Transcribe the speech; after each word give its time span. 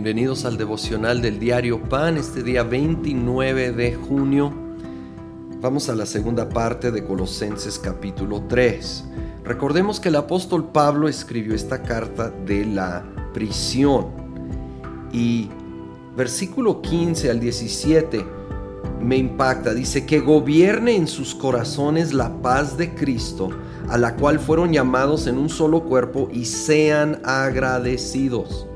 Bienvenidos 0.00 0.44
al 0.44 0.56
devocional 0.56 1.20
del 1.20 1.40
diario 1.40 1.82
Pan, 1.82 2.18
este 2.18 2.44
día 2.44 2.62
29 2.62 3.72
de 3.72 3.94
junio. 3.96 4.52
Vamos 5.60 5.88
a 5.88 5.96
la 5.96 6.06
segunda 6.06 6.48
parte 6.48 6.92
de 6.92 7.02
Colosenses 7.02 7.80
capítulo 7.80 8.44
3. 8.48 9.04
Recordemos 9.42 9.98
que 9.98 10.10
el 10.10 10.14
apóstol 10.14 10.70
Pablo 10.70 11.08
escribió 11.08 11.52
esta 11.52 11.82
carta 11.82 12.30
de 12.30 12.64
la 12.64 13.04
prisión 13.34 14.06
y 15.12 15.48
versículo 16.16 16.80
15 16.80 17.30
al 17.30 17.40
17 17.40 18.24
me 19.00 19.16
impacta. 19.16 19.74
Dice 19.74 20.06
que 20.06 20.20
gobierne 20.20 20.94
en 20.94 21.08
sus 21.08 21.34
corazones 21.34 22.14
la 22.14 22.40
paz 22.40 22.78
de 22.78 22.94
Cristo, 22.94 23.50
a 23.88 23.98
la 23.98 24.14
cual 24.14 24.38
fueron 24.38 24.72
llamados 24.72 25.26
en 25.26 25.38
un 25.38 25.48
solo 25.48 25.82
cuerpo 25.82 26.28
y 26.32 26.44
sean 26.44 27.20
agradecidos 27.24 28.68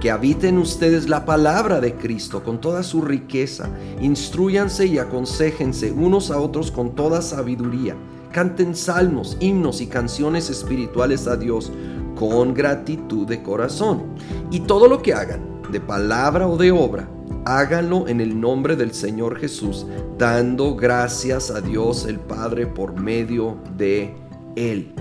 que 0.00 0.10
habiten 0.10 0.58
ustedes 0.58 1.08
la 1.08 1.24
palabra 1.24 1.80
de 1.80 1.94
Cristo 1.94 2.42
con 2.44 2.60
toda 2.60 2.82
su 2.82 3.02
riqueza, 3.02 3.68
instruyanse 4.00 4.86
y 4.86 4.98
aconsejense 4.98 5.92
unos 5.92 6.30
a 6.30 6.40
otros 6.40 6.70
con 6.70 6.94
toda 6.94 7.20
sabiduría, 7.20 7.96
canten 8.32 8.76
salmos, 8.76 9.36
himnos 9.40 9.80
y 9.80 9.86
canciones 9.86 10.50
espirituales 10.50 11.26
a 11.26 11.36
Dios 11.36 11.72
con 12.14 12.54
gratitud 12.54 13.26
de 13.26 13.42
corazón. 13.42 14.02
Y 14.50 14.60
todo 14.60 14.88
lo 14.88 15.02
que 15.02 15.14
hagan, 15.14 15.62
de 15.70 15.80
palabra 15.80 16.46
o 16.46 16.56
de 16.56 16.70
obra, 16.70 17.08
háganlo 17.44 18.08
en 18.08 18.20
el 18.20 18.40
nombre 18.40 18.76
del 18.76 18.92
Señor 18.92 19.38
Jesús, 19.38 19.86
dando 20.16 20.76
gracias 20.76 21.50
a 21.50 21.60
Dios 21.60 22.06
el 22.06 22.18
Padre 22.18 22.66
por 22.66 23.00
medio 23.00 23.56
de 23.76 24.14
Él. 24.54 24.92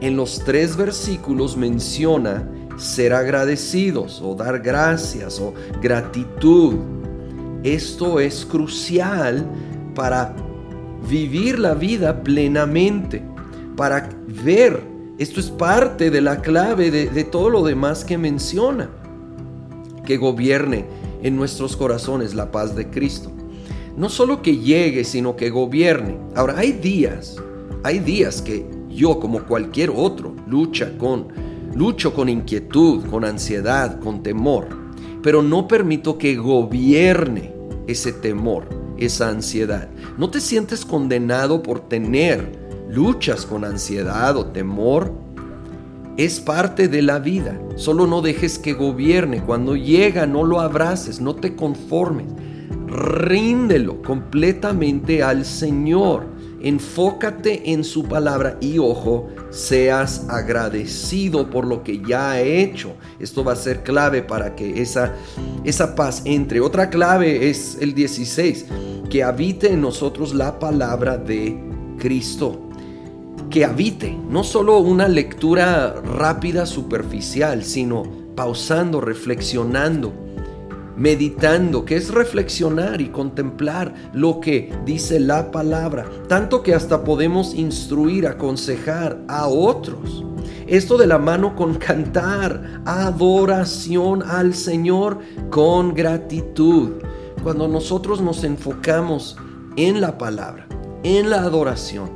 En 0.00 0.16
los 0.16 0.44
tres 0.44 0.76
versículos 0.76 1.56
menciona 1.56 2.48
ser 2.78 3.12
agradecidos 3.12 4.22
o 4.22 4.34
dar 4.34 4.60
gracias 4.60 5.40
o 5.40 5.52
gratitud. 5.82 6.76
Esto 7.64 8.20
es 8.20 8.46
crucial 8.46 9.44
para 9.94 10.34
vivir 11.08 11.58
la 11.58 11.74
vida 11.74 12.22
plenamente, 12.22 13.22
para 13.76 14.08
ver, 14.44 14.80
esto 15.18 15.40
es 15.40 15.50
parte 15.50 16.10
de 16.10 16.20
la 16.20 16.40
clave 16.40 16.90
de, 16.90 17.24
todo 17.24 17.50
lo 17.50 17.64
demás 17.64 18.04
que 18.04 18.16
menciona, 18.16 18.88
que 20.04 20.16
gobierne 20.16 20.84
en 21.22 21.36
nuestros 21.36 21.76
corazones 21.76 22.34
la 22.34 22.52
paz 22.52 22.76
de 22.76 22.88
Cristo. 22.88 23.32
No 23.96 24.08
solo 24.08 24.42
que 24.42 24.58
llegue, 24.58 25.02
sino 25.02 25.34
que 25.34 25.50
gobierne. 25.50 26.16
Ahora, 26.36 26.58
hay 26.58 26.70
días, 26.70 27.36
hay 27.82 27.98
días 27.98 28.40
que 28.40 28.64
yo 28.88 29.18
como 29.18 29.42
cualquier 29.42 29.90
otro 29.90 30.36
lucha 30.46 30.96
con 30.98 31.26
Lucho 31.78 32.12
con 32.12 32.28
inquietud, 32.28 33.06
con 33.06 33.24
ansiedad, 33.24 34.00
con 34.00 34.24
temor, 34.24 34.66
pero 35.22 35.44
no 35.44 35.68
permito 35.68 36.18
que 36.18 36.34
gobierne 36.34 37.54
ese 37.86 38.12
temor, 38.12 38.68
esa 38.98 39.28
ansiedad. 39.28 39.88
No 40.16 40.28
te 40.28 40.40
sientes 40.40 40.84
condenado 40.84 41.62
por 41.62 41.78
tener 41.88 42.50
luchas 42.90 43.46
con 43.46 43.64
ansiedad 43.64 44.36
o 44.36 44.46
temor. 44.46 45.12
Es 46.16 46.40
parte 46.40 46.88
de 46.88 47.00
la 47.00 47.20
vida. 47.20 47.56
Solo 47.76 48.08
no 48.08 48.22
dejes 48.22 48.58
que 48.58 48.72
gobierne. 48.72 49.40
Cuando 49.44 49.76
llega, 49.76 50.26
no 50.26 50.42
lo 50.42 50.58
abraces, 50.58 51.20
no 51.20 51.36
te 51.36 51.54
conformes. 51.54 52.26
Ríndelo 52.88 54.02
completamente 54.02 55.22
al 55.22 55.44
Señor 55.44 56.26
enfócate 56.60 57.72
en 57.72 57.84
su 57.84 58.04
palabra 58.04 58.58
y 58.60 58.78
ojo, 58.78 59.28
seas 59.50 60.26
agradecido 60.28 61.50
por 61.50 61.66
lo 61.66 61.82
que 61.82 62.02
ya 62.06 62.32
ha 62.32 62.40
hecho. 62.40 62.94
Esto 63.18 63.44
va 63.44 63.52
a 63.52 63.56
ser 63.56 63.82
clave 63.82 64.22
para 64.22 64.54
que 64.54 64.82
esa, 64.82 65.14
esa 65.64 65.94
paz 65.94 66.22
entre. 66.24 66.60
Otra 66.60 66.90
clave 66.90 67.48
es 67.48 67.78
el 67.80 67.94
16, 67.94 68.66
que 69.10 69.22
habite 69.22 69.72
en 69.72 69.80
nosotros 69.80 70.34
la 70.34 70.58
palabra 70.58 71.16
de 71.16 71.58
Cristo. 71.98 72.64
Que 73.50 73.64
habite, 73.64 74.16
no 74.28 74.44
solo 74.44 74.78
una 74.78 75.08
lectura 75.08 75.94
rápida, 76.02 76.66
superficial, 76.66 77.64
sino 77.64 78.02
pausando, 78.34 79.00
reflexionando 79.00 80.27
meditando, 80.98 81.84
que 81.84 81.96
es 81.96 82.12
reflexionar 82.12 83.00
y 83.00 83.08
contemplar 83.08 83.94
lo 84.12 84.40
que 84.40 84.72
dice 84.84 85.20
la 85.20 85.50
palabra, 85.50 86.06
tanto 86.28 86.62
que 86.62 86.74
hasta 86.74 87.04
podemos 87.04 87.54
instruir, 87.54 88.26
aconsejar 88.26 89.22
a 89.28 89.46
otros. 89.46 90.24
Esto 90.66 90.98
de 90.98 91.06
la 91.06 91.18
mano 91.18 91.56
con 91.56 91.76
cantar, 91.76 92.82
adoración 92.84 94.22
al 94.22 94.54
Señor 94.54 95.20
con 95.50 95.94
gratitud. 95.94 96.90
Cuando 97.42 97.68
nosotros 97.68 98.20
nos 98.20 98.44
enfocamos 98.44 99.36
en 99.76 100.00
la 100.00 100.18
palabra, 100.18 100.66
en 101.04 101.30
la 101.30 101.42
adoración, 101.42 102.10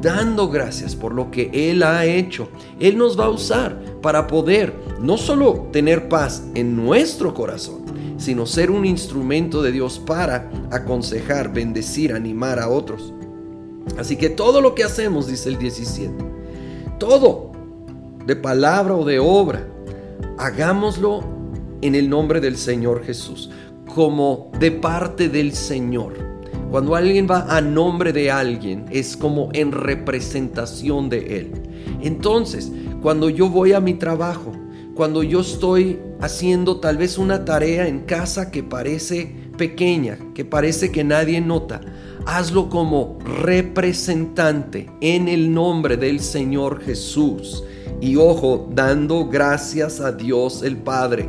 dando 0.00 0.48
gracias 0.48 0.94
por 0.94 1.14
lo 1.14 1.30
que 1.30 1.50
Él 1.52 1.82
ha 1.82 2.06
hecho, 2.06 2.48
Él 2.78 2.96
nos 2.96 3.18
va 3.18 3.26
a 3.26 3.30
usar 3.30 3.82
para 4.00 4.26
poder 4.26 4.72
no 5.00 5.16
solo 5.16 5.68
tener 5.72 6.08
paz 6.08 6.44
en 6.54 6.76
nuestro 6.76 7.34
corazón, 7.34 7.83
sino 8.24 8.46
ser 8.46 8.70
un 8.70 8.86
instrumento 8.86 9.62
de 9.62 9.70
Dios 9.70 9.98
para 9.98 10.50
aconsejar, 10.70 11.52
bendecir, 11.52 12.14
animar 12.14 12.58
a 12.58 12.70
otros. 12.70 13.12
Así 13.98 14.16
que 14.16 14.30
todo 14.30 14.62
lo 14.62 14.74
que 14.74 14.82
hacemos, 14.82 15.26
dice 15.26 15.50
el 15.50 15.58
17, 15.58 16.12
todo, 16.98 17.52
de 18.24 18.34
palabra 18.34 18.94
o 18.94 19.04
de 19.04 19.18
obra, 19.18 19.68
hagámoslo 20.38 21.22
en 21.82 21.94
el 21.94 22.08
nombre 22.08 22.40
del 22.40 22.56
Señor 22.56 23.04
Jesús, 23.04 23.50
como 23.94 24.50
de 24.58 24.70
parte 24.70 25.28
del 25.28 25.52
Señor. 25.52 26.14
Cuando 26.70 26.96
alguien 26.96 27.28
va 27.30 27.54
a 27.54 27.60
nombre 27.60 28.14
de 28.14 28.30
alguien, 28.30 28.86
es 28.90 29.18
como 29.18 29.50
en 29.52 29.70
representación 29.70 31.10
de 31.10 31.36
Él. 31.36 31.52
Entonces, 32.00 32.72
cuando 33.02 33.28
yo 33.28 33.50
voy 33.50 33.74
a 33.74 33.80
mi 33.80 33.92
trabajo, 33.92 34.50
cuando 34.94 35.22
yo 35.22 35.40
estoy 35.40 35.98
haciendo 36.24 36.80
tal 36.80 36.96
vez 36.96 37.18
una 37.18 37.44
tarea 37.44 37.86
en 37.86 38.00
casa 38.00 38.50
que 38.50 38.62
parece 38.62 39.30
pequeña, 39.58 40.18
que 40.34 40.44
parece 40.44 40.90
que 40.90 41.04
nadie 41.04 41.40
nota, 41.42 41.82
hazlo 42.24 42.70
como 42.70 43.18
representante 43.42 44.90
en 45.02 45.28
el 45.28 45.52
nombre 45.52 45.98
del 45.98 46.20
Señor 46.20 46.80
Jesús. 46.82 47.62
Y 48.00 48.16
ojo, 48.16 48.70
dando 48.72 49.28
gracias 49.28 50.00
a 50.00 50.12
Dios 50.12 50.62
el 50.62 50.78
Padre. 50.78 51.28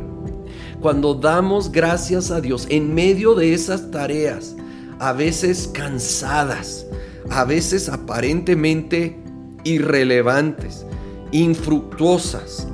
Cuando 0.80 1.14
damos 1.14 1.70
gracias 1.70 2.30
a 2.30 2.40
Dios 2.40 2.66
en 2.70 2.94
medio 2.94 3.34
de 3.34 3.52
esas 3.52 3.90
tareas, 3.90 4.56
a 4.98 5.12
veces 5.12 5.68
cansadas, 5.74 6.86
a 7.28 7.44
veces 7.44 7.90
aparentemente 7.90 9.18
irrelevantes, 9.64 10.86
infructuosas, 11.32 12.66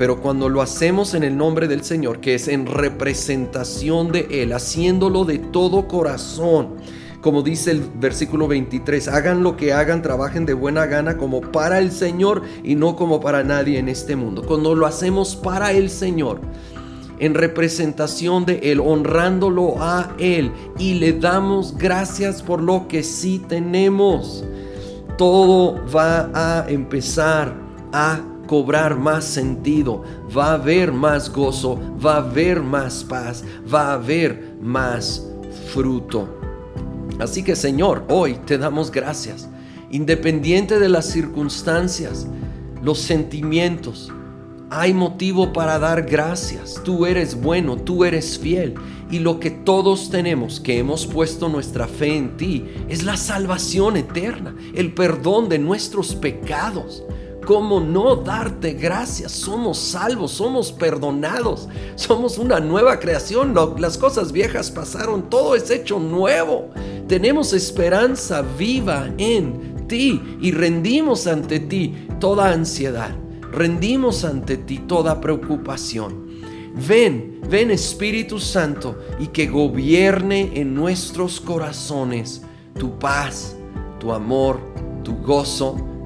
pero 0.00 0.18
cuando 0.22 0.48
lo 0.48 0.62
hacemos 0.62 1.12
en 1.12 1.24
el 1.24 1.36
nombre 1.36 1.68
del 1.68 1.84
Señor, 1.84 2.20
que 2.20 2.34
es 2.34 2.48
en 2.48 2.64
representación 2.64 4.10
de 4.10 4.28
Él, 4.30 4.54
haciéndolo 4.54 5.26
de 5.26 5.38
todo 5.38 5.88
corazón, 5.88 6.76
como 7.20 7.42
dice 7.42 7.72
el 7.72 7.82
versículo 7.96 8.48
23, 8.48 9.08
hagan 9.08 9.42
lo 9.42 9.58
que 9.58 9.74
hagan, 9.74 10.00
trabajen 10.00 10.46
de 10.46 10.54
buena 10.54 10.86
gana 10.86 11.18
como 11.18 11.42
para 11.42 11.78
el 11.80 11.92
Señor 11.92 12.40
y 12.64 12.76
no 12.76 12.96
como 12.96 13.20
para 13.20 13.44
nadie 13.44 13.78
en 13.78 13.90
este 13.90 14.16
mundo. 14.16 14.42
Cuando 14.42 14.74
lo 14.74 14.86
hacemos 14.86 15.36
para 15.36 15.72
el 15.72 15.90
Señor, 15.90 16.40
en 17.18 17.34
representación 17.34 18.46
de 18.46 18.58
Él, 18.72 18.80
honrándolo 18.80 19.74
a 19.82 20.14
Él 20.18 20.50
y 20.78 20.94
le 20.94 21.12
damos 21.12 21.76
gracias 21.76 22.42
por 22.42 22.62
lo 22.62 22.88
que 22.88 23.02
sí 23.02 23.44
tenemos, 23.46 24.46
todo 25.18 25.78
va 25.94 26.30
a 26.32 26.70
empezar 26.70 27.54
a 27.92 28.22
cobrar 28.50 28.98
más 28.98 29.26
sentido, 29.26 30.02
va 30.36 30.46
a 30.46 30.54
haber 30.54 30.90
más 30.90 31.32
gozo, 31.32 31.78
va 32.04 32.14
a 32.14 32.16
haber 32.16 32.60
más 32.60 33.04
paz, 33.04 33.44
va 33.72 33.90
a 33.90 33.92
haber 33.92 34.56
más 34.60 35.24
fruto. 35.72 36.28
Así 37.20 37.44
que 37.44 37.54
Señor, 37.54 38.06
hoy 38.08 38.40
te 38.46 38.58
damos 38.58 38.90
gracias, 38.90 39.48
independiente 39.92 40.80
de 40.80 40.88
las 40.88 41.06
circunstancias, 41.06 42.26
los 42.82 42.98
sentimientos, 42.98 44.12
hay 44.68 44.94
motivo 44.94 45.52
para 45.52 45.78
dar 45.78 46.02
gracias. 46.02 46.80
Tú 46.84 47.06
eres 47.06 47.40
bueno, 47.40 47.76
tú 47.76 48.04
eres 48.04 48.36
fiel. 48.36 48.74
Y 49.12 49.20
lo 49.20 49.38
que 49.38 49.50
todos 49.50 50.10
tenemos 50.10 50.58
que 50.58 50.78
hemos 50.78 51.06
puesto 51.06 51.48
nuestra 51.48 51.86
fe 51.86 52.16
en 52.16 52.36
ti 52.36 52.66
es 52.88 53.04
la 53.04 53.16
salvación 53.16 53.96
eterna, 53.96 54.56
el 54.74 54.92
perdón 54.92 55.48
de 55.48 55.58
nuestros 55.58 56.16
pecados. 56.16 57.04
¿Cómo 57.46 57.80
no 57.80 58.16
darte 58.16 58.74
gracias? 58.74 59.32
Somos 59.32 59.78
salvos, 59.78 60.32
somos 60.32 60.70
perdonados, 60.72 61.68
somos 61.96 62.38
una 62.38 62.60
nueva 62.60 63.00
creación. 63.00 63.54
Las 63.78 63.98
cosas 63.98 64.30
viejas 64.30 64.70
pasaron, 64.70 65.28
todo 65.30 65.54
es 65.54 65.70
hecho 65.70 65.98
nuevo. 65.98 66.70
Tenemos 67.08 67.52
esperanza 67.52 68.42
viva 68.56 69.10
en 69.18 69.86
ti 69.88 70.38
y 70.40 70.52
rendimos 70.52 71.26
ante 71.26 71.58
ti 71.58 72.06
toda 72.20 72.52
ansiedad, 72.52 73.16
rendimos 73.50 74.24
ante 74.24 74.56
ti 74.56 74.78
toda 74.78 75.20
preocupación. 75.20 76.28
Ven, 76.86 77.40
ven 77.50 77.72
Espíritu 77.72 78.38
Santo 78.38 78.96
y 79.18 79.26
que 79.28 79.48
gobierne 79.48 80.52
en 80.54 80.72
nuestros 80.74 81.40
corazones 81.40 82.42
tu 82.78 82.96
paz, 82.98 83.56
tu 83.98 84.12
amor, 84.12 84.60
tu 85.02 85.16
gozo, 85.16 85.89